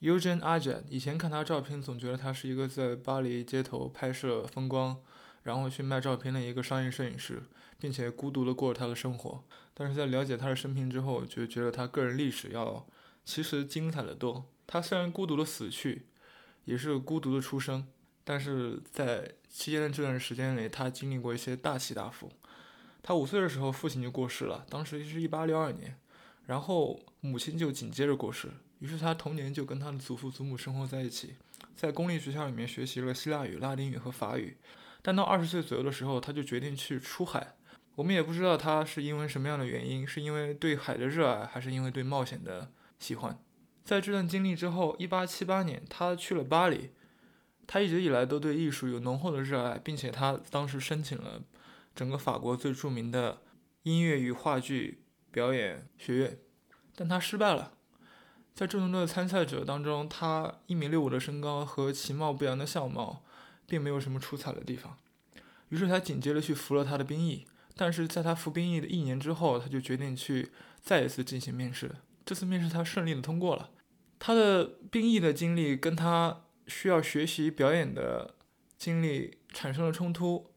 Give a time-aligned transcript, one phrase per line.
[0.00, 4.96] Eugene a j a n 以前看他照片，总觉得他是一个在巴黎街头拍摄风光，
[5.42, 7.42] 然后去卖照片的一个商业摄影师，
[7.78, 9.42] 并且孤独的过着他的生活。
[9.74, 12.86] 但是在了解他的生平之后，就觉得他个人历史要
[13.24, 14.46] 其实精彩的多。
[14.66, 16.06] 他虽然孤独的死去，
[16.64, 17.86] 也是孤独的出生，
[18.22, 22.30] 但是在期间的这段时间里，他经历过一些大起大伏。
[23.02, 25.98] 他五岁的时候，父亲就过世了，当时是一八六二年，
[26.46, 28.50] 然后母亲就紧接着过世。
[28.78, 31.34] 于是他童年就跟他的祖父祖母生活在一起，
[31.76, 34.56] 在公立学校里面学习了希腊语、拉丁语和法语。
[35.02, 37.54] 但到二十岁左右的时候，他就决定去出海。
[37.94, 43.38] 我们也不知道他是因为什么样的原因，是因为对海的热爱，还是因为对冒险的喜欢。
[43.84, 46.90] 在这段经历之后，一八七八年他去了巴黎。
[47.70, 51.42] 他一直以来都对艺术有浓厚的热爱，并且他当时申请了
[51.94, 53.42] 整个法国最著名的
[53.82, 56.38] 音乐与话剧表演学院，
[56.96, 57.77] 但他失败了。
[58.58, 63.22] 在众多的参赛者当中，他一米六五的身高和其貌不扬的相貌，
[63.68, 64.96] 并没有什么出彩的地方。
[65.68, 70.50] 于是他紧接着去服了他的兵役，但是在他服兵役的一年之后，他就决定去
[70.82, 71.94] 再一次进行面试。
[72.26, 73.70] 这次面试他顺利的通过了。
[74.18, 78.34] 他的兵役的经历跟他需要学习表演的
[78.76, 80.50] 经历产生了冲突。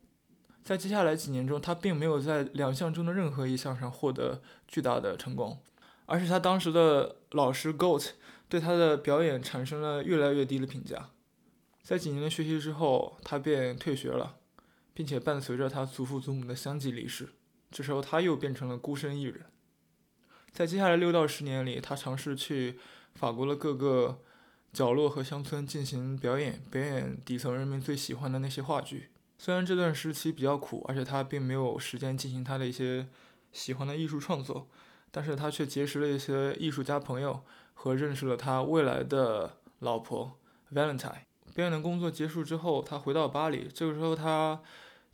[0.64, 5.60] 在接下来几年中，他并没有在两项中的任何一项上获得巨大的成功。
[6.06, 8.10] 而且他当时的老师 Goat
[8.50, 11.10] 对他的表演产生了越来越低的评价，
[11.82, 14.38] 在几年的学习之后，他便退学了，
[14.94, 17.30] 并且伴随着他祖父祖母的相继离世，
[17.72, 19.46] 这时候他又变成了孤身一人。
[20.52, 22.78] 在接下来六到十年里，他尝试去
[23.16, 24.20] 法国的各个
[24.74, 29.12] 角落和乡村进行表演，表演底层人民最喜欢的那些话剧。
[29.38, 33.08] 虽然这段时期比较苦，而且他并没有时间进行他的一些
[33.54, 34.68] 喜欢的艺术创作。
[35.12, 40.40] 但是他却结识了一些艺术家朋友，和认识了他未来的老婆
[40.74, 41.24] Valentine。
[41.54, 43.68] 表演的工作结束之后，他回到巴黎。
[43.68, 44.62] 这个时候他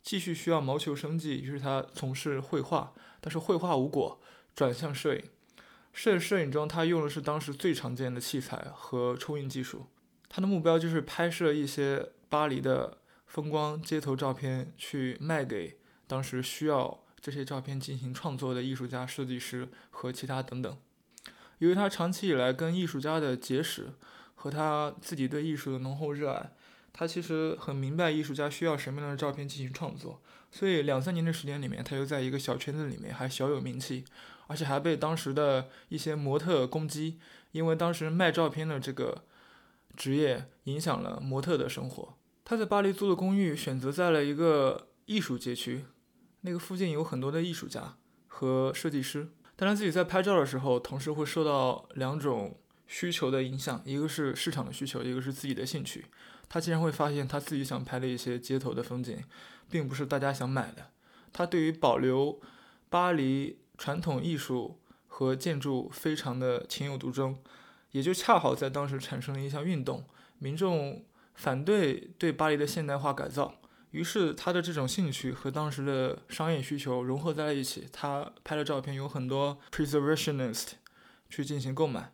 [0.02, 4.20] 继续需要谋求生计，于是他从事绘画，但是绘画无果，
[4.54, 5.22] 转向摄影。
[5.92, 9.86] 摄摄影中，他用的是当时最常见的器材和冲印技术。
[10.28, 17.00] 他的目标就是拍摄一些巴黎的风光街头照片，去卖给当时需要。
[17.20, 20.76] 这些照片进行创作的艺术家、设计师和其他等等。
[21.58, 23.88] 由于他长期以来跟艺术家的结识
[24.36, 26.52] 和他自己对艺术的浓厚热爱，
[26.92, 30.22] 他其实很明白艺术家需要什么样的照片进行创作。
[30.50, 34.04] 所以两三年的时间里面，他又在一个小圈子里面还小有名气，
[34.46, 37.18] 而且还被当时的一些模特攻击，
[37.52, 39.24] 因为当时卖照片的这个
[39.96, 42.16] 职业影响了模特的生活。
[42.44, 45.84] 他在巴黎租的公寓选择在了一个艺术街区。
[46.42, 52.56] 那个附近有很多的艺术家和设计师，但他自己在拍照的时候，同时会受到两种
[52.86, 56.06] 需求的影响，一个是市场的需求，一个是自己的兴趣。
[56.48, 59.22] 他竟然会发现，他自己想拍的一些街头的风景，
[59.68, 60.90] 并不是大家想买的。
[61.32, 62.40] 他对于保留
[62.88, 67.36] 巴黎传统艺术和建筑非常的情有独钟，
[67.90, 70.04] 也就恰好在当时产生了一项运动，
[70.38, 73.60] 民众反对对巴黎的现代化改造。
[73.92, 77.88] 于是他的这种兴趣和当时的商业需求融合在了一起。
[77.90, 80.72] 他拍的照片有很多 preservationist
[81.30, 82.12] 去进行购买。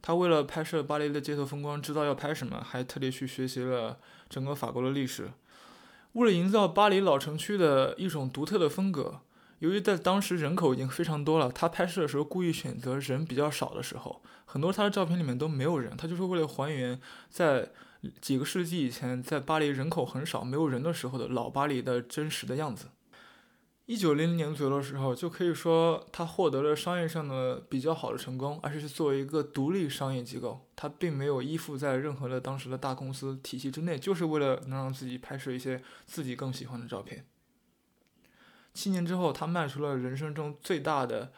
[0.00, 3.98] 他为了拍摄巴黎的街头风光，知道要拍什么，还特地去学习了
[4.30, 5.30] 整个法国的历史。
[6.12, 9.20] 为了营造巴黎老城区的一种独特的风格，
[9.58, 15.94] 由于在当时人口已经非常多了，他拍摄的时候故意选择人比较少的时候，很多他的照片里面都没有人。
[15.96, 16.98] 他就是为了还原
[17.28, 17.70] 在。
[18.20, 22.86] 几个世纪以前，在巴黎人口很少、没有人的时候的老巴黎的真实的样子。
[23.86, 37.26] 一九零零年左右的时候，就可以说他获得了商业上的比较好的成功，而且是作为一个独立商业机构，他并没有依附在任何的当时的大公司体系之内，就是为了能让自己拍摄一些自己更喜欢的照片。
[38.72, 41.32] 七年之后，他卖出了人生中最大的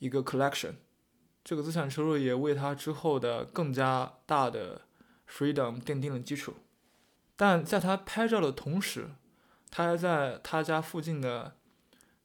[0.00, 0.74] 一个 collection，
[1.42, 4.82] 这个资产收入也为他之后的更加大的。
[5.30, 6.56] Freedom 奠定了基础，
[7.36, 9.10] 但在他拍照的同时，
[9.70, 11.56] 他还在他家附近的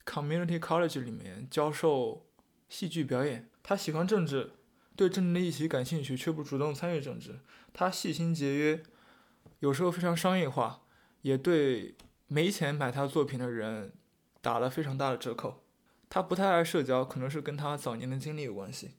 [0.04, 2.26] Community College 里面教授
[2.68, 3.48] 戏剧表演。
[3.62, 4.54] 他喜欢政治，
[4.96, 7.40] 对政治的议题感兴趣，却不主动参与政治。
[7.74, 8.84] 他细心节约，
[9.60, 10.82] 有时候非常商业化，
[11.22, 11.96] 也对
[12.28, 13.94] 没钱买他作品的人
[14.42, 15.64] 打了非常大的折扣。
[16.10, 18.96] 他不太爱社交，可能是跟他早年的经历有关系，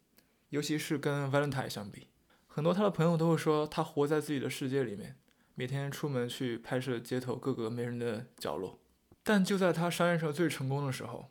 [0.50, 2.08] 尤其是跟 Valentine 相比。
[2.56, 5.14] 很多他的朋友都会说，他活在自己的世界里面，
[5.56, 8.78] 每天出门去拍摄街头各个没人的角落。
[9.22, 11.30] 但就在他商业上最成功的时候，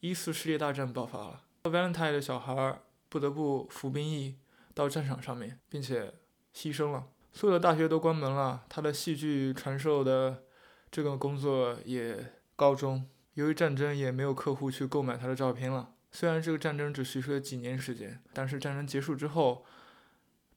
[0.00, 4.34] 一次世界大战爆发了，Valentine 的小孩不得不服兵役，
[4.74, 6.14] 到战场上面，并且
[6.52, 7.06] 牺牲了。
[7.32, 10.42] 所有的大学都关门了，他的戏剧传授的
[10.90, 13.06] 这个工作也告终。
[13.34, 15.94] 由于战争，也没有客户去购买他的照片了。
[16.10, 19.64] 虽然这个战争只持续了几年时间，但是战争结束之后，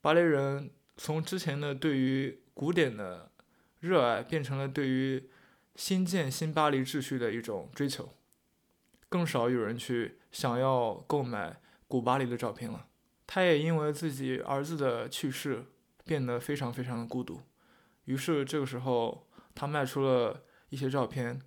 [0.02, 3.32] 巴黎人从之前的对于古典的
[3.80, 5.30] 热爱，变成了对于
[5.76, 8.10] 新建新巴黎秩序的一种追求。
[9.08, 12.88] 更少有人去想要购买古巴黎的照片了。
[13.26, 15.66] 他也因为自己儿子的去世。
[16.04, 17.40] 变得非常非常的孤独，
[18.06, 21.40] 于是这个时候他卖出了一些照片，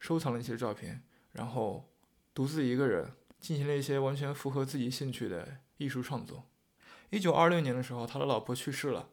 [0.00, 1.88] 收藏了一些照片，然后
[2.34, 6.50] 独自一个人进行了一些完全符合自己兴趣的艺术创作。
[7.10, 9.08] 一九二六年的时候，他的老婆去世了，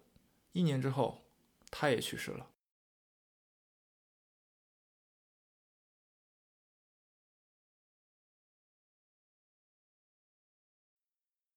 [0.52, 1.24] 一年之后，
[1.70, 2.48] 他也去世了。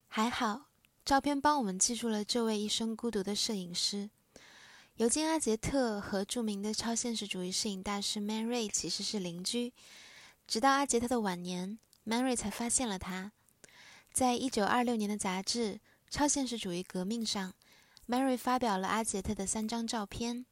[0.08, 0.66] 还好。
[1.04, 4.10] 照片帮我们记住了这位一生孤独的摄影师。
[4.96, 9.72] 尤金·阿杰特和著名的超现实主义摄影大师 Mary 其实是邻居。
[10.48, 13.30] 直到阿杰特的晚年，Mary 才发现了他。
[14.12, 15.74] 在一九二六年的杂志
[16.08, 17.52] 《超现实主义革命》上
[18.08, 20.46] ，Mary 发表了阿杰特的三张照片，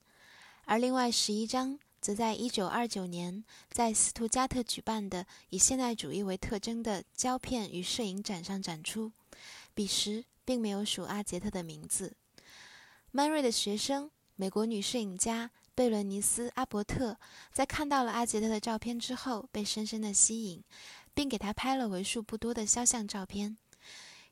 [0.65, 9.13] 而另外十一张则在一九二九年在斯图加特举办的以现代主义为特征的胶片与摄影展上展出。
[9.75, 10.25] 彼时。
[10.47, 12.15] 并没有署阿杰特的名字。
[13.11, 17.17] 曼瑞的学生，美国女摄影家贝伦尼斯·阿伯特，
[17.51, 20.63] 在看到了阿杰特的照片之后，被深深的吸引，
[21.15, 23.57] 并给他拍了为数不多的肖像照片。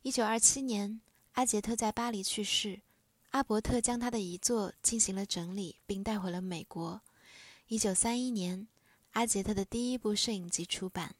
[0.02, 1.00] 一九二七年，
[1.32, 2.82] 阿杰特在巴黎去世，
[3.31, 7.00] 阿伯特将他的遗作进行了整理，并带回了美国。
[7.69, 8.69] 一九三一年，
[9.12, 11.14] 阿杰特的第一部摄影集出版。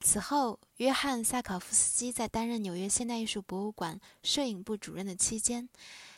[0.00, 5.70] 此后，约翰·萨考夫斯基在担任纽约现代艺术博物馆摄影部主任的期间，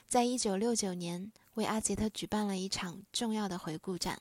[0.08, 4.20] 在1969年为阿杰特举办了一场重要的回顾展，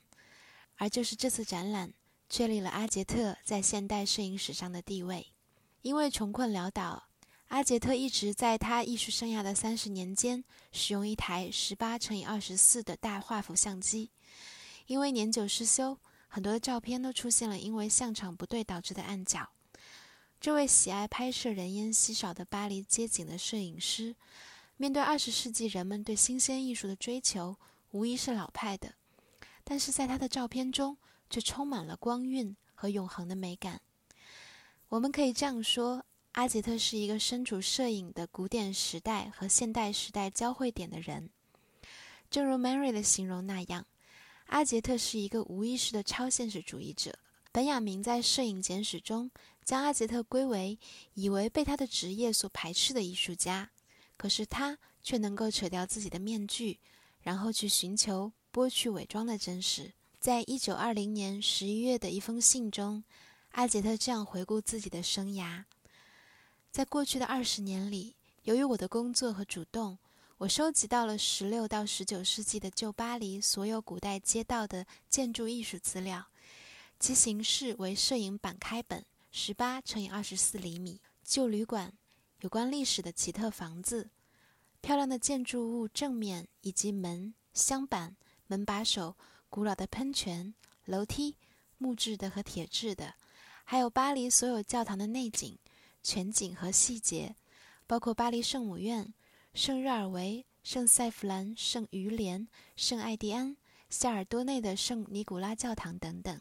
[0.75, 1.91] 而就是这次展览
[2.29, 5.25] 确立了阿杰特在现代摄影史上的地位。
[5.81, 7.07] 因为穷困潦倒，
[7.49, 14.09] 阿杰特一直在他艺术生涯的三十年间使用一台18乘以24的大画幅相机，
[14.87, 15.97] 因为年久失修，
[16.27, 19.47] 很多的照片都出现了因为相场不对导致的暗角。
[20.41, 24.15] 这位喜爱拍摄人烟稀少的巴黎街景的摄影师，
[24.75, 27.55] 面对二十世纪人们对新鲜艺术的追求，
[27.91, 28.95] 无疑是老派的，
[29.63, 30.97] 但是在他的照片中
[31.29, 33.81] 却充满了光晕和永恒的美感。
[34.89, 36.05] 我们可以这样说：
[36.35, 41.29] 阿杰特是一个身处摄影的古典时代和现代时代交汇点的人。
[42.29, 43.85] 正如 Mary 的形容那样，
[44.47, 47.17] 阿杰特是一个无意识的超现实主义者。
[47.53, 49.31] 本雅明在《摄影简史》中
[49.63, 50.77] 将阿杰特归为
[51.13, 53.71] 以为被他的职业所排斥的艺术家，
[54.17, 56.81] 可是他却能够扯掉自己的面具，
[57.21, 59.93] 然后去寻求剥去伪装的真实。
[60.19, 63.05] 在一九二零年十一月的一封信中，
[63.51, 65.63] 阿杰特这样回顾自己的生涯：
[66.75, 69.97] 在过去的二十年里，由于我的工作和主动，
[70.39, 76.25] 我收集到了十六到十九世纪的旧巴黎所有古代街道的建筑艺术资料。
[76.99, 80.99] 其形式为摄影版开本，十八乘以二十四厘米。
[81.23, 81.93] 旧旅馆，
[82.41, 84.09] 有关历史的奇特房子，
[84.81, 88.17] 漂亮的建筑物正面以及门、镶板、
[88.47, 89.15] 门把手、
[89.49, 90.53] 古老的喷泉、
[90.83, 91.37] 楼梯，
[91.77, 93.13] 木质的和铁质的，
[93.63, 95.57] 还有巴黎所有教堂的内景、
[96.05, 97.35] 全景和细节，
[97.87, 99.11] 包括巴黎圣母院、
[99.55, 103.57] 圣日尔维、圣塞弗兰、圣于连、圣艾蒂安、
[103.89, 106.39] 夏尔多内的圣尼古拉教堂等等。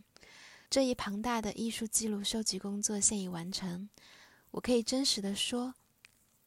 [0.68, 3.88] 这一庞大的艺术记录收集工作现已完成，
[4.50, 5.74] 我可以真实的说，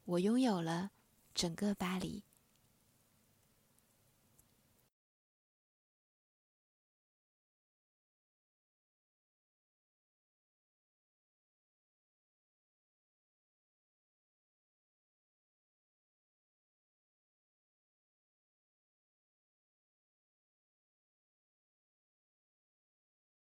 [0.06, 0.92] 我拥有了
[1.34, 2.22] 整个巴黎。